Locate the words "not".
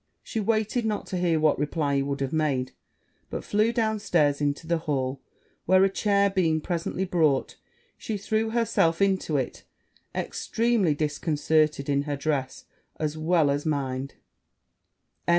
0.83-1.05